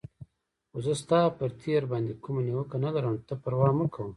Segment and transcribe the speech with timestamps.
[0.69, 4.09] خو زه ستا پر تېر باندې کومه نیوکه نه لرم، ته پروا مه کوه.